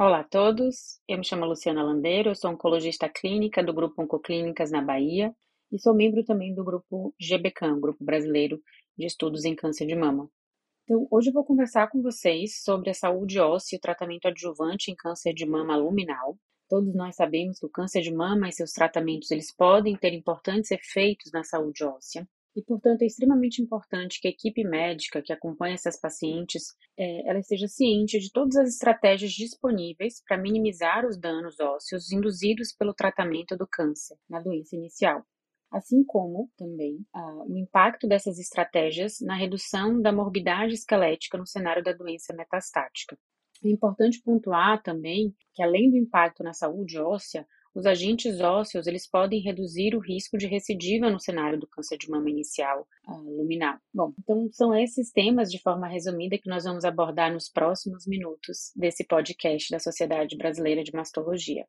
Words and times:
Olá 0.00 0.20
a 0.20 0.24
todos, 0.24 1.00
eu 1.08 1.18
me 1.18 1.24
chamo 1.24 1.44
Luciana 1.44 1.82
Landeiro, 1.82 2.30
eu 2.30 2.34
sou 2.36 2.52
oncologista 2.52 3.08
clínica 3.08 3.64
do 3.64 3.74
Grupo 3.74 4.00
Oncoclínicas 4.00 4.70
na 4.70 4.80
Bahia 4.80 5.34
e 5.72 5.78
sou 5.80 5.92
membro 5.92 6.24
também 6.24 6.54
do 6.54 6.62
Grupo 6.62 7.12
GBCAM, 7.20 7.80
Grupo 7.80 8.04
Brasileiro 8.04 8.62
de 8.96 9.06
Estudos 9.06 9.44
em 9.44 9.56
Câncer 9.56 9.88
de 9.88 9.96
Mama. 9.96 10.30
Então, 10.84 11.08
hoje 11.10 11.30
eu 11.30 11.32
vou 11.32 11.44
conversar 11.44 11.90
com 11.90 12.00
vocês 12.00 12.62
sobre 12.62 12.90
a 12.90 12.94
saúde 12.94 13.40
óssea 13.40 13.74
e 13.74 13.78
o 13.78 13.80
tratamento 13.80 14.28
adjuvante 14.28 14.92
em 14.92 14.94
câncer 14.94 15.34
de 15.34 15.44
mama 15.44 15.76
luminal. 15.76 16.38
Todos 16.68 16.94
nós 16.94 17.16
sabemos 17.16 17.58
que 17.58 17.66
o 17.66 17.68
câncer 17.68 18.00
de 18.00 18.14
mama 18.14 18.48
e 18.48 18.52
seus 18.52 18.70
tratamentos 18.70 19.32
eles 19.32 19.52
podem 19.52 19.96
ter 19.96 20.12
importantes 20.12 20.70
efeitos 20.70 21.32
na 21.32 21.42
saúde 21.42 21.82
óssea. 21.82 22.24
E, 22.58 22.62
portanto, 22.64 23.02
é 23.02 23.06
extremamente 23.06 23.62
importante 23.62 24.20
que 24.20 24.26
a 24.26 24.30
equipe 24.32 24.64
médica 24.64 25.22
que 25.22 25.32
acompanha 25.32 25.74
essas 25.74 25.96
pacientes 25.96 26.74
é, 26.98 27.30
ela 27.30 27.38
esteja 27.38 27.68
ciente 27.68 28.18
de 28.18 28.32
todas 28.32 28.56
as 28.56 28.70
estratégias 28.70 29.30
disponíveis 29.30 30.20
para 30.26 30.36
minimizar 30.36 31.06
os 31.06 31.16
danos 31.16 31.60
ósseos 31.60 32.10
induzidos 32.10 32.72
pelo 32.76 32.92
tratamento 32.92 33.56
do 33.56 33.64
câncer 33.64 34.16
na 34.28 34.40
doença 34.40 34.74
inicial 34.74 35.24
assim 35.70 36.02
como 36.02 36.50
também 36.56 37.04
o 37.46 37.58
impacto 37.58 38.08
dessas 38.08 38.38
estratégias 38.38 39.20
na 39.20 39.36
redução 39.36 40.00
da 40.00 40.10
morbidade 40.10 40.72
esquelética 40.72 41.36
no 41.36 41.46
cenário 41.46 41.84
da 41.84 41.92
doença 41.92 42.34
metastática. 42.34 43.18
É 43.62 43.68
importante 43.68 44.22
pontuar 44.22 44.82
também 44.82 45.36
que, 45.54 45.62
além 45.62 45.90
do 45.90 45.98
impacto 45.98 46.42
na 46.42 46.54
saúde 46.54 46.98
óssea, 46.98 47.46
os 47.74 47.86
agentes 47.86 48.40
ósseos 48.40 48.86
eles 48.86 49.08
podem 49.08 49.40
reduzir 49.40 49.94
o 49.94 50.00
risco 50.00 50.36
de 50.36 50.46
recidiva 50.46 51.10
no 51.10 51.20
cenário 51.20 51.58
do 51.58 51.66
câncer 51.66 51.96
de 51.96 52.10
mama 52.10 52.30
inicial 52.30 52.86
uh, 53.06 53.36
luminal. 53.36 53.78
Bom, 53.92 54.12
então 54.18 54.48
são 54.52 54.74
esses 54.74 55.10
temas 55.12 55.50
de 55.50 55.60
forma 55.60 55.86
resumida 55.86 56.38
que 56.38 56.48
nós 56.48 56.64
vamos 56.64 56.84
abordar 56.84 57.32
nos 57.32 57.48
próximos 57.48 58.06
minutos 58.06 58.72
desse 58.74 59.04
podcast 59.04 59.70
da 59.70 59.78
Sociedade 59.78 60.36
Brasileira 60.36 60.82
de 60.82 60.92
Mastologia. 60.92 61.66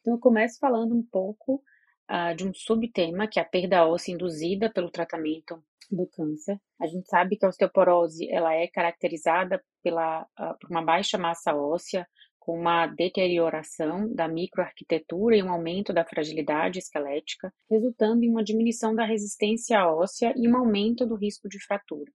Então 0.00 0.14
eu 0.14 0.20
começo 0.20 0.58
falando 0.58 0.94
um 0.94 1.02
pouco 1.02 1.62
uh, 2.10 2.34
de 2.34 2.46
um 2.46 2.52
subtema, 2.54 3.28
que 3.28 3.38
é 3.38 3.42
a 3.42 3.48
perda 3.48 3.86
óssea 3.86 4.12
induzida 4.12 4.70
pelo 4.72 4.90
tratamento 4.90 5.62
do 5.90 6.06
câncer. 6.06 6.60
A 6.80 6.86
gente 6.86 7.08
sabe 7.08 7.36
que 7.36 7.44
a 7.44 7.48
osteoporose 7.48 8.28
ela 8.30 8.54
é 8.54 8.66
caracterizada 8.68 9.62
pela, 9.82 10.22
uh, 10.22 10.58
por 10.60 10.70
uma 10.70 10.82
baixa 10.82 11.16
massa 11.16 11.54
óssea, 11.54 12.06
uma 12.52 12.86
deterioração 12.86 14.12
da 14.12 14.28
microarquitetura 14.28 15.36
e 15.36 15.42
um 15.42 15.50
aumento 15.50 15.92
da 15.92 16.04
fragilidade 16.04 16.78
esquelética, 16.78 17.52
resultando 17.70 18.24
em 18.24 18.30
uma 18.30 18.44
diminuição 18.44 18.94
da 18.94 19.04
resistência 19.04 19.86
óssea 19.86 20.32
e 20.36 20.48
um 20.48 20.56
aumento 20.56 21.06
do 21.06 21.14
risco 21.14 21.48
de 21.48 21.62
fratura. 21.64 22.10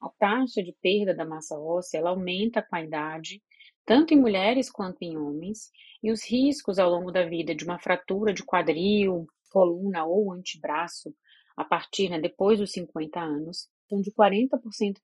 A 0.00 0.08
taxa 0.18 0.62
de 0.62 0.74
perda 0.82 1.14
da 1.14 1.24
massa 1.24 1.58
óssea 1.58 1.98
ela 1.98 2.10
aumenta 2.10 2.62
com 2.62 2.76
a 2.76 2.82
idade, 2.82 3.42
tanto 3.86 4.14
em 4.14 4.20
mulheres 4.20 4.70
quanto 4.70 5.02
em 5.02 5.16
homens, 5.16 5.70
e 6.02 6.10
os 6.10 6.28
riscos 6.28 6.78
ao 6.78 6.90
longo 6.90 7.10
da 7.10 7.24
vida 7.24 7.54
de 7.54 7.64
uma 7.64 7.78
fratura 7.78 8.32
de 8.32 8.44
quadril, 8.44 9.26
coluna 9.50 10.04
ou 10.04 10.32
antebraço 10.32 11.14
a 11.56 11.64
partir 11.64 12.08
né, 12.10 12.20
depois 12.20 12.58
dos 12.58 12.72
50 12.72 13.20
anos 13.20 13.68
são 13.88 14.00
de 14.00 14.10
40% 14.10 14.50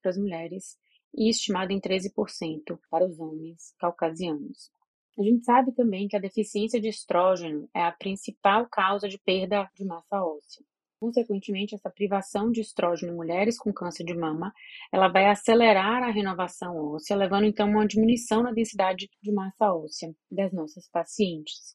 para 0.03 0.11
as 0.11 0.19
mulheres 0.19 0.77
e 1.14 1.28
estimado 1.28 1.72
em 1.72 1.80
13% 1.80 2.78
para 2.91 3.05
os 3.05 3.19
homens 3.19 3.75
caucasianos. 3.78 4.70
A 5.19 5.22
gente 5.22 5.44
sabe 5.44 5.72
também 5.72 6.08
que 6.08 6.17
a 6.17 6.20
deficiência 6.20 6.80
de 6.80 6.89
estrógeno 6.89 7.69
é 7.75 7.83
a 7.83 7.92
principal 7.92 8.67
causa 8.70 9.08
de 9.08 9.19
perda 9.19 9.69
de 9.75 9.84
massa 9.84 10.22
óssea. 10.22 10.64
Consequentemente, 11.00 11.75
essa 11.75 11.91
privação 11.91 12.50
de 12.52 12.61
estrógeno 12.61 13.12
em 13.12 13.17
mulheres 13.17 13.58
com 13.58 13.72
câncer 13.72 14.05
de 14.05 14.14
mama, 14.14 14.52
ela 14.92 15.08
vai 15.08 15.27
acelerar 15.27 16.02
a 16.02 16.11
renovação 16.11 16.77
óssea, 16.77 17.17
levando 17.17 17.47
então 17.47 17.67
a 17.67 17.70
uma 17.70 17.86
diminuição 17.86 18.42
na 18.42 18.52
densidade 18.52 19.08
de 19.22 19.33
massa 19.33 19.72
óssea 19.72 20.14
das 20.30 20.52
nossas 20.52 20.89
pacientes. 20.89 21.74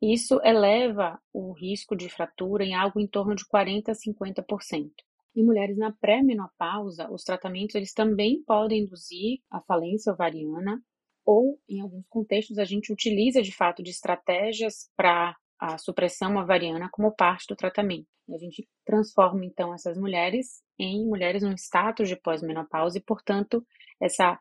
Isso 0.00 0.38
eleva 0.44 1.18
o 1.32 1.52
risco 1.52 1.96
de 1.96 2.08
fratura 2.10 2.64
em 2.64 2.74
algo 2.74 3.00
em 3.00 3.06
torno 3.06 3.34
de 3.34 3.46
40 3.46 3.92
a 3.92 3.94
50%. 3.94 4.90
Em 5.36 5.44
mulheres 5.44 5.76
na 5.76 5.92
pré-menopausa, 5.92 7.10
os 7.12 7.22
tratamentos 7.22 7.74
eles 7.74 7.92
também 7.92 8.42
podem 8.42 8.80
induzir 8.80 9.40
a 9.50 9.60
falência 9.60 10.10
ovariana 10.10 10.82
ou, 11.26 11.60
em 11.68 11.80
alguns 11.82 12.06
contextos, 12.08 12.58
a 12.58 12.64
gente 12.64 12.90
utiliza 12.90 13.42
de 13.42 13.54
fato 13.54 13.82
de 13.82 13.90
estratégias 13.90 14.88
para 14.96 15.36
a 15.58 15.76
supressão 15.76 16.36
ovariana 16.36 16.88
como 16.90 17.14
parte 17.14 17.46
do 17.48 17.56
tratamento. 17.56 18.06
A 18.32 18.38
gente 18.38 18.66
transforma 18.84 19.44
então 19.44 19.74
essas 19.74 19.98
mulheres 19.98 20.62
em 20.78 21.04
mulheres 21.06 21.42
no 21.42 21.52
status 21.52 22.08
de 22.08 22.16
pós-menopausa 22.16 22.96
e, 22.96 23.02
portanto, 23.02 23.64
essa, 24.00 24.38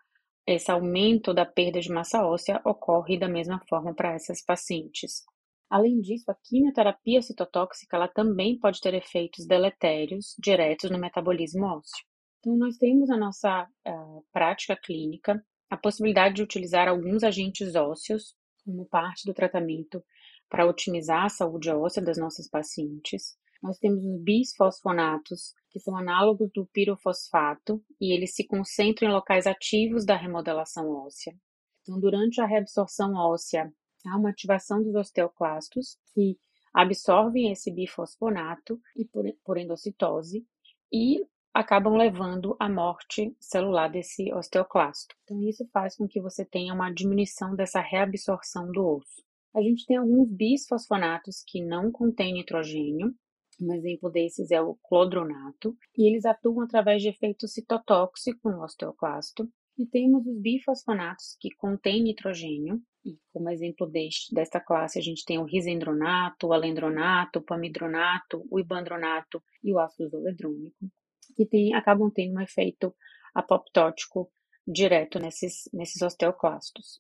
esse 0.48 0.72
aumento 0.72 1.34
da 1.34 1.46
perda 1.46 1.82
de 1.82 1.92
massa 1.92 2.26
óssea 2.26 2.62
ocorre 2.64 3.18
da 3.18 3.28
mesma 3.28 3.60
forma 3.68 3.94
para 3.94 4.14
essas 4.14 4.42
pacientes. 4.42 5.26
Além 5.70 6.00
disso, 6.00 6.30
a 6.30 6.36
quimioterapia 6.36 7.22
citotóxica 7.22 7.98
ela 7.98 8.08
também 8.08 8.58
pode 8.60 8.80
ter 8.80 8.94
efeitos 8.94 9.46
deletérios 9.48 10.36
diretos 10.38 10.92
no 10.92 11.00
metabolismo 11.00 11.66
ósseo. 11.66 12.06
Então, 12.40 12.56
nós 12.56 12.78
temos 12.78 13.10
na 13.10 13.18
nossa 13.18 13.64
uh, 13.64 14.24
prática 14.32 14.76
clínica 14.76 15.44
a 15.70 15.76
possibilidade 15.76 16.36
de 16.36 16.44
utilizar 16.44 16.88
alguns 16.88 17.24
agentes 17.24 17.74
ósseos 17.76 18.36
como 18.64 18.86
parte 18.86 19.26
do 19.26 19.34
tratamento 19.34 20.04
para 20.48 20.68
otimizar 20.68 21.26
a 21.26 21.30
saúde 21.30 21.70
óssea 21.72 22.04
das 22.04 22.18
nossas 22.18 22.48
pacientes. 22.48 23.36
Nós 23.62 23.80
temos 23.80 24.06
os 24.06 24.22
bisfosfonatos, 24.22 25.54
que 25.72 25.80
são 25.80 25.98
análogos 25.98 26.52
do 26.54 26.68
pirofosfato, 26.68 27.84
e 28.00 28.14
eles 28.14 28.36
se 28.36 28.46
concentram 28.46 29.10
em 29.10 29.14
locais 29.14 29.48
ativos 29.48 30.06
da 30.06 30.16
remodelação 30.16 30.88
óssea. 30.90 31.34
Então, 31.82 32.00
durante 32.00 32.40
a 32.40 32.46
reabsorção 32.46 33.14
óssea 33.16 33.72
há 34.08 34.18
uma 34.18 34.30
ativação 34.30 34.82
dos 34.82 34.96
osteoclastos 34.96 35.98
que 36.14 36.38
absorvem 36.74 37.52
esse 37.52 37.72
bifosfonato 37.72 38.80
e 38.96 39.06
por, 39.06 39.26
por 39.44 39.58
endocitose 39.58 40.46
e 40.92 41.26
acabam 41.54 41.96
levando 41.96 42.56
à 42.60 42.68
morte 42.68 43.34
celular 43.40 43.90
desse 43.90 44.34
osteoclasto. 44.34 45.16
Então 45.24 45.42
isso 45.42 45.66
faz 45.72 45.96
com 45.96 46.08
que 46.08 46.20
você 46.20 46.44
tenha 46.44 46.74
uma 46.74 46.92
diminuição 46.92 47.56
dessa 47.56 47.80
reabsorção 47.80 48.70
do 48.72 48.86
osso. 48.98 49.24
A 49.56 49.62
gente 49.62 49.86
tem 49.86 49.96
alguns 49.96 50.30
bisfosfonatos 50.30 51.42
que 51.48 51.64
não 51.64 51.90
contêm 51.90 52.34
nitrogênio, 52.34 53.16
um 53.62 53.74
exemplo 53.74 54.10
desses 54.10 54.52
é 54.52 54.62
o 54.62 54.76
clodronato, 54.76 55.78
e 55.98 56.10
eles 56.10 56.26
atuam 56.26 56.62
através 56.62 57.02
de 57.02 57.08
efeito 57.08 57.48
citotóxico 57.48 58.50
no 58.50 58.62
osteoclasto. 58.62 59.50
E 59.78 59.86
temos 59.86 60.26
os 60.26 60.40
bifosfonatos 60.42 61.38
que 61.40 61.50
contêm 61.56 62.04
nitrogênio, 62.04 62.82
e 63.06 63.20
como 63.32 63.50
exemplo 63.52 63.86
deste, 63.86 64.34
desta 64.34 64.60
classe, 64.60 64.98
a 64.98 65.02
gente 65.02 65.24
tem 65.24 65.38
o 65.38 65.44
risendronato, 65.44 66.48
o 66.48 66.54
alendronato, 66.54 67.40
o 67.40 67.42
pamidronato, 67.44 68.44
o 68.50 68.60
ibandronato 68.60 69.44
e 69.64 69.72
o 69.72 69.80
ácido 69.80 70.10
zoledrônico, 70.10 70.90
que 71.36 71.46
tem, 71.46 71.76
acabam 71.76 72.10
tendo 72.10 72.36
um 72.36 72.42
efeito 72.42 72.96
apoptótico 73.34 74.32
direto 74.68 75.20
nesses, 75.20 75.70
nesses 75.72 76.02
osteoclastos. 76.02 77.00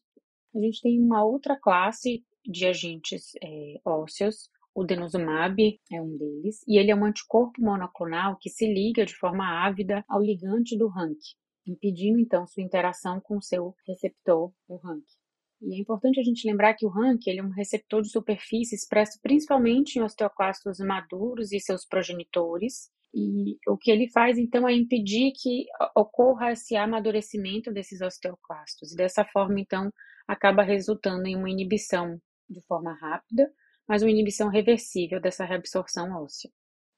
A 0.55 0.59
gente 0.59 0.79
tem 0.81 1.01
uma 1.01 1.25
outra 1.25 1.59
classe 1.59 2.23
de 2.45 2.67
agentes 2.67 3.31
é, 3.43 3.81
ósseos, 3.83 4.49
o 4.75 4.83
denosumab 4.83 5.79
é 5.91 6.01
um 6.01 6.17
deles, 6.17 6.61
e 6.67 6.77
ele 6.77 6.91
é 6.91 6.95
um 6.95 7.05
anticorpo 7.05 7.61
monoclonal 7.61 8.37
que 8.37 8.49
se 8.49 8.71
liga 8.71 9.05
de 9.05 9.15
forma 9.15 9.65
ávida 9.65 10.03
ao 10.07 10.21
ligante 10.21 10.77
do 10.77 10.87
RANK, 10.87 11.17
impedindo 11.65 12.19
então 12.19 12.45
sua 12.45 12.61
interação 12.61 13.19
com 13.21 13.41
seu 13.41 13.73
receptor, 13.87 14.51
o 14.67 14.75
RANK. 14.75 15.05
E 15.65 15.75
é 15.75 15.79
importante 15.79 16.19
a 16.19 16.23
gente 16.23 16.47
lembrar 16.47 16.75
que 16.75 16.85
o 16.85 16.89
RANK 16.89 17.27
ele 17.27 17.39
é 17.39 17.43
um 17.43 17.49
receptor 17.49 18.03
de 18.03 18.09
superfície 18.09 18.75
expresso 18.75 19.19
principalmente 19.19 19.95
em 19.97 20.03
osteoclastos 20.03 20.77
maduros 20.77 21.51
e 21.51 21.59
seus 21.59 21.83
progenitores. 21.87 22.91
E 23.11 23.57
o 23.67 23.75
que 23.75 23.89
ele 23.89 24.07
faz, 24.11 24.37
então, 24.37 24.67
é 24.67 24.73
impedir 24.73 25.31
que 25.31 25.65
ocorra 25.95 26.51
esse 26.51 26.75
amadurecimento 26.75 27.71
desses 27.71 28.01
osteoclastos. 28.01 28.91
E 28.91 28.95
dessa 28.95 29.25
forma, 29.25 29.59
então, 29.59 29.89
acaba 30.27 30.61
resultando 30.61 31.25
em 31.25 31.35
uma 31.35 31.49
inibição 31.49 32.21
de 32.47 32.61
forma 32.67 32.93
rápida, 32.93 33.51
mas 33.87 34.03
uma 34.03 34.11
inibição 34.11 34.49
reversível 34.49 35.19
dessa 35.19 35.45
reabsorção 35.45 36.11
óssea. 36.11 36.51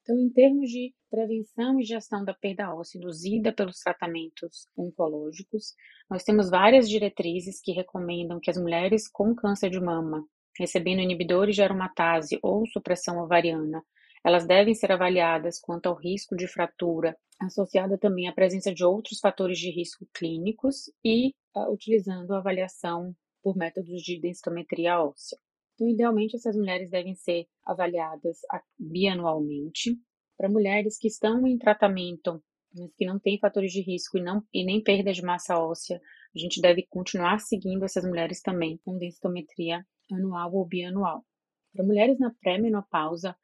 Então, 0.08 0.18
em 0.18 0.30
termos 0.30 0.70
de 0.70 0.94
prevenção 1.10 1.78
e 1.78 1.84
gestão 1.84 2.24
da 2.24 2.32
perda 2.32 2.74
óssea 2.74 2.96
induzida 2.96 3.52
pelos 3.52 3.78
tratamentos 3.80 4.66
oncológicos, 4.74 5.74
nós 6.08 6.24
temos 6.24 6.48
várias 6.48 6.88
diretrizes 6.88 7.60
que 7.60 7.72
recomendam 7.72 8.40
que 8.40 8.50
as 8.50 8.56
mulheres 8.56 9.06
com 9.06 9.34
câncer 9.34 9.68
de 9.68 9.78
mama, 9.78 10.24
recebendo 10.58 11.02
inibidores 11.02 11.54
de 11.54 11.62
aromatase 11.62 12.38
ou 12.42 12.66
supressão 12.68 13.18
ovariana, 13.18 13.82
elas 14.24 14.46
devem 14.46 14.74
ser 14.74 14.90
avaliadas 14.92 15.60
quanto 15.60 15.90
ao 15.90 15.94
risco 15.94 16.34
de 16.34 16.48
fratura, 16.48 17.14
associada 17.38 17.98
também 17.98 18.28
à 18.28 18.32
presença 18.32 18.72
de 18.72 18.82
outros 18.82 19.20
fatores 19.20 19.58
de 19.58 19.70
risco 19.70 20.08
clínicos 20.14 20.90
e 21.04 21.34
uh, 21.54 21.70
utilizando 21.70 22.32
a 22.32 22.38
avaliação 22.38 23.14
por 23.42 23.54
métodos 23.54 24.00
de 24.00 24.18
densitometria 24.18 25.02
óssea. 25.02 25.36
Então, 25.74 25.86
idealmente, 25.86 26.34
essas 26.34 26.56
mulheres 26.56 26.90
devem 26.90 27.14
ser 27.14 27.46
avaliadas 27.68 28.38
bianualmente. 28.78 29.96
Para 30.36 30.48
mulheres 30.48 30.98
que 30.98 31.08
estão 31.08 31.46
em 31.46 31.58
tratamento, 31.58 32.42
mas 32.74 32.90
que 32.96 33.04
não 33.04 33.18
têm 33.18 33.38
fatores 33.38 33.72
de 33.72 33.82
risco 33.82 34.18
e, 34.18 34.22
não, 34.22 34.42
e 34.52 34.64
nem 34.64 34.82
perda 34.82 35.12
de 35.12 35.22
massa 35.22 35.58
óssea, 35.58 36.00
a 36.34 36.38
gente 36.38 36.60
deve 36.60 36.86
continuar 36.88 37.40
seguindo 37.40 37.84
essas 37.84 38.04
mulheres 38.04 38.40
também 38.40 38.78
com 38.84 38.96
densitometria 38.96 39.84
anual 40.10 40.54
ou 40.54 40.66
bianual. 40.66 41.24
Para 41.72 41.84
mulheres 41.84 42.18
na 42.18 42.32
pré-menopausa, 42.40 43.36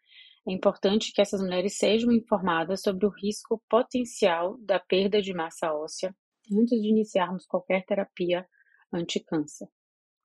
é 0.46 0.52
importante 0.52 1.12
que 1.12 1.22
essas 1.22 1.40
mulheres 1.40 1.76
sejam 1.76 2.12
informadas 2.12 2.82
sobre 2.82 3.06
o 3.06 3.10
risco 3.10 3.62
potencial 3.68 4.58
da 4.58 4.78
perda 4.78 5.20
de 5.20 5.32
massa 5.32 5.72
óssea 5.72 6.14
antes 6.52 6.80
de 6.80 6.88
iniciarmos 6.88 7.46
qualquer 7.46 7.84
terapia 7.86 8.46
anticâncer. 8.92 9.68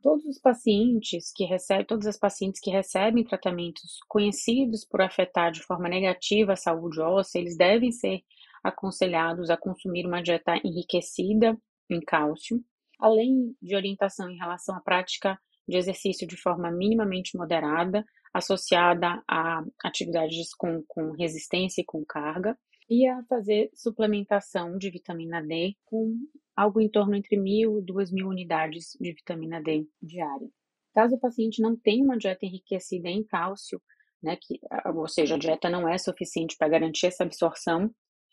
Todos 0.01 0.25
os 0.25 0.39
pacientes 0.39 1.31
que 1.35 1.43
recebem, 1.43 1.85
todas 1.85 2.07
as 2.07 2.17
pacientes 2.17 2.61
que 2.61 2.71
recebem 2.71 3.23
tratamentos 3.23 3.99
conhecidos 4.07 4.85
por 4.85 5.01
afetar 5.01 5.51
de 5.51 5.61
forma 5.61 5.89
negativa 5.89 6.53
a 6.53 6.55
saúde 6.55 7.01
óssea, 7.01 7.39
eles 7.39 7.57
devem 7.57 7.91
ser 7.91 8.21
aconselhados 8.63 9.49
a 9.49 9.57
consumir 9.57 10.05
uma 10.05 10.21
dieta 10.21 10.55
enriquecida 10.63 11.57
em 11.89 11.99
cálcio, 11.99 12.63
além 12.99 13.55
de 13.61 13.75
orientação 13.75 14.29
em 14.29 14.37
relação 14.37 14.75
à 14.75 14.79
prática 14.79 15.37
de 15.67 15.77
exercício 15.77 16.25
de 16.25 16.37
forma 16.37 16.71
minimamente 16.71 17.37
moderada, 17.37 18.05
associada 18.33 19.21
a 19.27 19.63
atividades 19.83 20.53
com, 20.55 20.83
com 20.87 21.11
resistência 21.11 21.81
e 21.81 21.85
com 21.85 22.05
carga, 22.05 22.57
e 22.89 23.07
a 23.07 23.21
fazer 23.25 23.69
suplementação 23.75 24.77
de 24.77 24.89
vitamina 24.89 25.41
D 25.41 25.75
com 25.85 26.15
algo 26.59 26.81
em 26.81 26.89
torno 26.89 27.15
entre 27.15 27.37
mil 27.37 27.79
e 27.79 27.81
duas 27.81 28.11
mil 28.11 28.27
unidades 28.27 28.97
de 28.99 29.13
vitamina 29.13 29.61
D 29.61 29.87
diária. 30.01 30.49
Caso 30.93 31.15
o 31.15 31.19
paciente 31.19 31.61
não 31.61 31.77
tenha 31.77 32.03
uma 32.03 32.17
dieta 32.17 32.45
enriquecida 32.45 33.07
em 33.07 33.23
cálcio, 33.23 33.81
né, 34.21 34.35
que, 34.35 34.59
ou 34.93 35.07
seja, 35.07 35.35
a 35.35 35.37
dieta 35.37 35.69
não 35.69 35.87
é 35.87 35.97
suficiente 35.97 36.57
para 36.57 36.67
garantir 36.67 37.05
essa 37.05 37.23
absorção, 37.23 37.89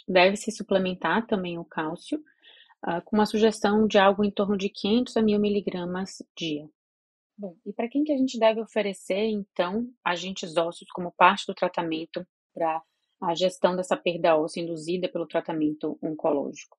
deve-se 0.09 0.51
suplementar 0.51 1.25
também 1.29 1.57
o 1.57 1.65
cálcio, 1.65 2.19
uh, 2.85 3.01
com 3.05 3.15
uma 3.15 3.27
sugestão 3.27 3.87
de 3.87 3.97
algo 3.97 4.25
em 4.25 4.31
torno 4.33 4.57
de 4.57 4.71
500 4.71 5.17
a 5.17 5.23
1000 5.23 5.39
miligramas 5.39 6.21
dia. 6.37 6.69
Bom, 7.39 7.57
e 7.65 7.73
para 7.73 7.89
quem 7.89 8.03
que 8.03 8.13
a 8.13 8.17
gente 8.17 8.41
deve 8.41 8.61
oferecer, 8.61 9.27
então, 9.27 9.89
agentes 10.05 10.57
ósseos 10.57 10.91
como 10.91 11.13
parte 11.17 11.47
do 11.47 11.55
tratamento 11.55 12.27
para 12.53 12.83
a 13.23 13.35
gestão 13.37 13.77
dessa 13.77 13.97
perda 13.97 14.37
óssea 14.37 14.63
induzida 14.63 15.09
pelo 15.09 15.29
tratamento 15.29 15.97
oncológico? 16.03 16.77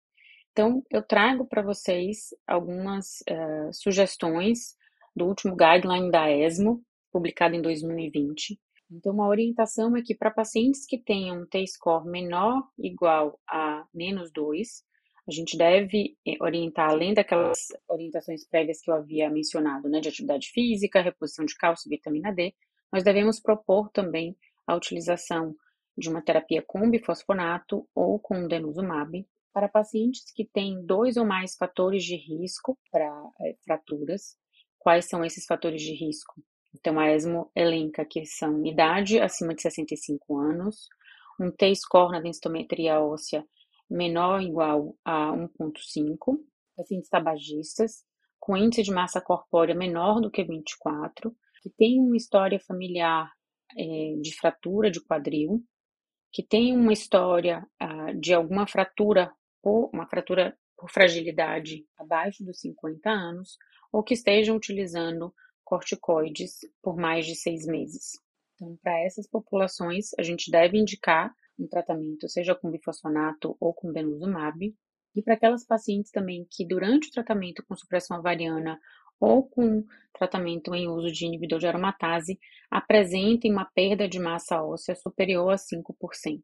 Então, 0.57 0.83
eu 0.89 1.03
trago 1.03 1.45
para 1.45 1.61
vocês 1.61 2.33
algumas 2.47 3.19
uh, 3.29 3.71
sugestões 3.71 4.75
do 5.15 5.27
último 5.27 5.55
guideline 5.55 6.09
da 6.09 6.31
ESMO, 6.31 6.81
publicado 7.11 7.53
em 7.53 7.61
2020. 7.61 8.59
Então, 8.91 9.13
uma 9.13 9.27
orientação 9.27 9.95
é 9.95 10.01
que 10.01 10.15
para 10.15 10.31
pacientes 10.31 10.83
que 10.87 10.97
tenham 10.97 11.43
um 11.43 11.45
T-score 11.45 12.09
menor 12.09 12.63
igual 12.75 13.39
a 13.47 13.85
menos 13.93 14.31
2, 14.31 14.83
a 15.27 15.31
gente 15.31 15.55
deve 15.55 16.17
eh, 16.27 16.37
orientar, 16.41 16.89
além 16.89 17.13
daquelas 17.13 17.59
orientações 17.87 18.43
prévias 18.49 18.81
que 18.81 18.89
eu 18.89 18.95
havia 18.95 19.29
mencionado, 19.29 19.87
né, 19.87 19.99
de 19.99 20.09
atividade 20.09 20.49
física, 20.49 21.03
reposição 21.03 21.45
de 21.45 21.55
cálcio 21.55 21.87
e 21.87 21.95
vitamina 21.95 22.33
D, 22.33 22.51
nós 22.91 23.03
devemos 23.03 23.39
propor 23.39 23.91
também 23.91 24.35
a 24.65 24.75
utilização 24.75 25.55
de 25.95 26.09
uma 26.09 26.23
terapia 26.23 26.63
com 26.65 26.89
bifosfonato 26.89 27.87
ou 27.93 28.17
com 28.19 28.47
denosumab 28.47 29.23
para 29.57 29.67
pacientes 29.67 30.23
que 30.35 30.45
têm 30.45 30.85
dois 30.85 31.17
ou 31.17 31.25
mais 31.25 31.55
fatores 31.55 32.03
de 32.03 32.15
risco 32.15 32.77
para 32.91 33.11
é, 33.41 33.55
fraturas. 33.65 34.37
Quais 34.77 35.05
são 35.05 35.25
esses 35.25 35.47
fatores 35.47 35.81
de 35.81 35.95
risco? 35.95 36.43
Então, 36.75 36.99
a 36.99 37.11
ESMO 37.11 37.49
elenca 37.55 38.05
que 38.05 38.23
são 38.23 38.63
idade 38.63 39.19
acima 39.19 39.55
de 39.55 39.63
65 39.63 40.37
anos, 40.37 40.87
um 41.41 41.49
T-score 41.49 42.11
na 42.11 42.21
densitometria 42.21 43.01
óssea 43.01 43.43
menor 43.89 44.35
ou 44.35 44.41
igual 44.41 44.95
a 45.03 45.31
1,5, 45.31 46.37
pacientes 46.75 47.09
tabagistas, 47.09 48.03
com 48.39 48.55
índice 48.55 48.83
de 48.83 48.91
massa 48.91 49.19
corpórea 49.19 49.73
menor 49.73 50.21
do 50.21 50.29
que 50.29 50.43
24, 50.43 51.35
que 51.63 51.71
tem 51.71 51.99
uma 51.99 52.15
história 52.15 52.59
familiar 52.59 53.27
é, 53.75 54.13
de 54.21 54.35
fratura 54.35 54.91
de 54.91 55.03
quadril, 55.03 55.63
que 56.31 56.43
tem 56.43 56.77
uma 56.77 56.93
história 56.93 57.65
ah, 57.79 58.13
de 58.13 58.35
alguma 58.35 58.67
fratura 58.67 59.33
ou 59.61 59.89
uma 59.93 60.07
fratura 60.07 60.57
por 60.77 60.89
fragilidade 60.91 61.85
abaixo 61.97 62.43
dos 62.43 62.59
50 62.59 63.09
anos, 63.09 63.57
ou 63.91 64.03
que 64.03 64.13
estejam 64.13 64.55
utilizando 64.55 65.33
corticoides 65.63 66.59
por 66.81 66.95
mais 66.95 67.25
de 67.25 67.35
seis 67.35 67.65
meses. 67.65 68.13
Então, 68.55 68.77
para 68.81 68.99
essas 69.01 69.27
populações, 69.27 70.11
a 70.17 70.23
gente 70.23 70.49
deve 70.49 70.77
indicar 70.77 71.33
um 71.59 71.67
tratamento, 71.67 72.29
seja 72.29 72.55
com 72.55 72.71
bifosfonato 72.71 73.55
ou 73.59 73.73
com 73.73 73.91
denosumab. 73.91 74.73
E 75.15 75.21
para 75.21 75.33
aquelas 75.33 75.65
pacientes 75.65 76.11
também 76.11 76.47
que, 76.49 76.65
durante 76.65 77.09
o 77.09 77.11
tratamento 77.11 77.63
com 77.65 77.75
supressão 77.75 78.19
ovariana 78.19 78.79
ou 79.19 79.43
com 79.43 79.83
tratamento 80.13 80.75
em 80.75 80.87
uso 80.87 81.11
de 81.11 81.25
inibidor 81.25 81.59
de 81.59 81.67
aromatase, 81.67 82.39
apresentem 82.69 83.51
uma 83.51 83.65
perda 83.65 84.07
de 84.07 84.19
massa 84.19 84.61
óssea 84.63 84.95
superior 84.95 85.51
a 85.51 85.55
5%. 85.55 86.41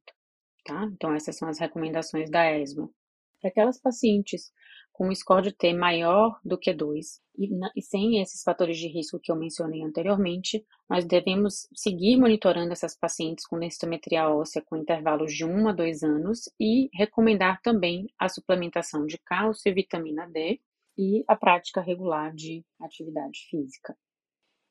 Tá? 0.65 0.85
Então, 0.91 1.13
essas 1.13 1.37
são 1.37 1.47
as 1.47 1.59
recomendações 1.59 2.29
da 2.29 2.57
ESMO. 2.57 2.93
Para 3.43 3.49
aquelas 3.49 3.77
pacientes 3.77 4.53
com 4.93 5.09
um 5.09 5.13
score 5.13 5.43
de 5.43 5.51
T 5.51 5.73
maior 5.73 6.39
do 6.45 6.57
que 6.57 6.73
2 6.73 7.21
e, 7.37 7.49
e, 7.75 7.81
sem 7.81 8.21
esses 8.21 8.41
fatores 8.41 8.77
de 8.77 8.87
risco 8.87 9.19
que 9.19 9.29
eu 9.29 9.35
mencionei 9.35 9.83
anteriormente, 9.83 10.65
nós 10.89 11.03
devemos 11.03 11.67
seguir 11.75 12.15
monitorando 12.15 12.71
essas 12.71 12.97
pacientes 12.97 13.45
com 13.45 13.59
densitometria 13.59 14.29
óssea 14.29 14.63
com 14.65 14.77
intervalos 14.77 15.33
de 15.33 15.43
1 15.43 15.67
a 15.67 15.73
2 15.73 16.03
anos 16.03 16.49
e 16.57 16.89
recomendar 16.93 17.61
também 17.61 18.07
a 18.17 18.29
suplementação 18.29 19.05
de 19.05 19.17
cálcio 19.17 19.69
e 19.69 19.73
vitamina 19.73 20.25
D 20.25 20.61
e 20.97 21.25
a 21.27 21.35
prática 21.35 21.81
regular 21.81 22.33
de 22.33 22.63
atividade 22.79 23.39
física. 23.49 23.93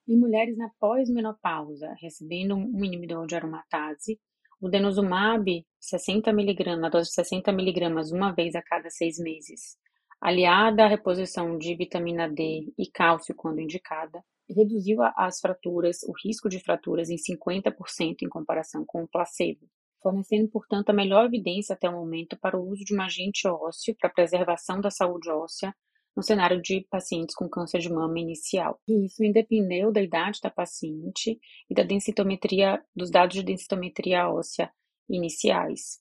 Em 0.09 0.17
mulheres 0.19 0.57
na 0.57 0.71
pós-menopausa, 0.81 1.95
recebendo 2.01 2.57
um 2.57 2.83
inibidor 2.83 3.27
de 3.27 3.37
aromatase, 3.37 4.19
o 4.63 4.69
denosumab, 4.69 5.67
60 5.81 6.31
mg, 6.31 6.77
na 6.77 6.89
dose 6.89 7.09
de 7.09 7.15
60 7.15 7.51
mg 7.51 8.13
uma 8.13 8.31
vez 8.31 8.55
a 8.55 8.63
cada 8.63 8.89
seis 8.91 9.19
meses, 9.19 9.77
aliada 10.21 10.85
à 10.85 10.87
reposição 10.87 11.59
de 11.59 11.75
vitamina 11.75 12.29
D 12.29 12.73
e 12.79 12.89
cálcio 12.89 13.35
quando 13.35 13.61
indicada, 13.61 14.23
reduziu 14.49 14.99
as 15.17 15.41
fraturas, 15.41 16.05
o 16.05 16.13
risco 16.25 16.49
de 16.49 16.61
fraturas 16.61 17.11
em 17.11 17.17
50% 17.17 18.23
em 18.23 18.29
comparação 18.29 18.85
com 18.87 19.03
o 19.03 19.09
placebo, 19.09 19.67
fornecendo, 20.01 20.49
portanto, 20.49 20.91
a 20.91 20.95
melhor 20.95 21.25
evidência 21.25 21.75
até 21.75 21.91
o 21.91 21.95
momento 21.95 22.39
para 22.39 22.57
o 22.57 22.65
uso 22.65 22.85
de 22.85 22.95
um 22.95 23.03
agente 23.03 23.49
ósseo 23.49 23.97
para 24.01 24.11
preservação 24.11 24.81
da 24.81 24.93
saúde 24.93 25.29
óssea 25.29 25.75
no 26.17 26.23
cenário 26.23 26.61
de 26.61 26.87
pacientes 26.91 27.35
com 27.35 27.49
câncer 27.49 27.79
de 27.79 27.91
mama 27.91 28.19
inicial. 28.19 28.81
E 28.87 29.07
isso 29.07 29.25
independeu 29.25 29.91
da 29.91 30.03
idade 30.03 30.41
da 30.43 30.51
paciente 30.51 31.39
e 31.69 31.75
da 31.75 31.83
densitometria, 31.83 32.83
dos 32.95 33.11
dados 33.11 33.37
de 33.37 33.43
densitometria 33.43 34.29
óssea 34.29 34.71
iniciais. 35.09 36.01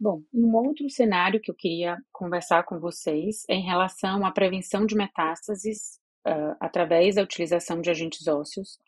Bom, 0.00 0.22
um 0.32 0.54
outro 0.56 0.88
cenário 0.88 1.40
que 1.40 1.50
eu 1.50 1.54
queria 1.54 1.96
conversar 2.12 2.64
com 2.64 2.78
vocês 2.78 3.44
é 3.48 3.54
em 3.54 3.64
relação 3.64 4.24
à 4.24 4.30
prevenção 4.30 4.86
de 4.86 4.94
metástases 4.94 5.98
uh, 6.26 6.56
através 6.60 7.16
da 7.16 7.22
utilização 7.22 7.80
de 7.80 7.90
agentes 7.90 8.26
ósseos. 8.28 8.78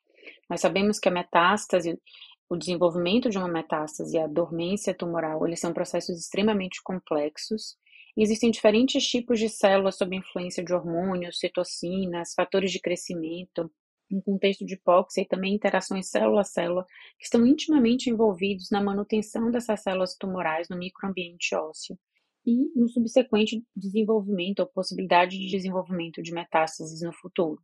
Nós 0.49 0.61
sabemos 0.61 1.01
que 1.01 1.09
a 1.09 1.13
metástase, 1.13 2.01
o 2.49 2.57
desenvolvimento 2.57 3.29
de 3.29 3.39
uma 3.39 3.49
metástase 3.49 4.17
e 4.17 4.21
a 4.21 4.29
dormência 4.29 4.95
tumoral, 4.95 5.45
eles 5.47 5.59
são 5.59 5.73
processos 5.73 6.17
extremamente 6.17 6.81
complexos 6.83 7.77
Existem 8.17 8.51
diferentes 8.51 9.07
tipos 9.07 9.39
de 9.39 9.49
células 9.49 9.97
sob 9.97 10.15
influência 10.17 10.65
de 10.65 10.73
hormônios, 10.73 11.39
citocinas, 11.39 12.35
fatores 12.35 12.71
de 12.73 12.81
crescimento, 12.81 13.71
em 14.11 14.21
contexto 14.21 14.67
de 14.67 14.75
hipóxia 14.75 15.23
e 15.23 15.27
também 15.29 15.55
interações 15.55 16.09
célula 16.09 16.41
a 16.41 16.45
célula, 16.45 16.85
que 17.19 17.25
estão 17.25 17.47
intimamente 17.47 18.11
envolvidos 18.11 18.71
na 18.71 18.83
manutenção 18.83 19.51
dessas 19.51 19.83
células 19.83 20.17
tumorais 20.17 20.69
no 20.69 20.77
microambiente 20.77 21.55
ósseo 21.55 21.97
e 22.45 22.71
no 22.75 22.89
subsequente 22.89 23.63
desenvolvimento 23.77 24.61
ou 24.61 24.67
possibilidade 24.67 25.39
de 25.39 25.49
desenvolvimento 25.49 26.23
de 26.23 26.33
metástases 26.33 27.03
no 27.03 27.13
futuro. 27.13 27.63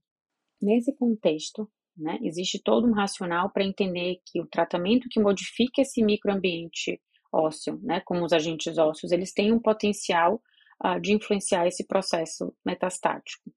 Nesse 0.61 0.95
contexto, 0.95 1.69
né, 1.97 2.19
existe 2.23 2.63
todo 2.63 2.87
um 2.87 2.93
racional 2.93 3.51
para 3.51 3.65
entender 3.65 4.21
que 4.25 4.41
o 4.41 4.47
tratamento 4.47 5.09
que 5.11 5.21
modifica 5.21 5.83
esse 5.83 6.05
microambiente 6.05 7.01
ósseo, 7.33 7.79
né, 7.83 8.01
como 8.05 8.25
os 8.25 8.33
agentes 8.33 8.79
ósseos, 8.79 9.13
eles 9.13 9.33
têm 9.33 9.53
um 9.53 9.59
potencial 9.59 10.41
uh, 10.85 11.01
de 11.01 11.13
influenciar 11.13 11.67
esse 11.67 11.85
processo 11.85 12.55
metastático. 12.65 13.51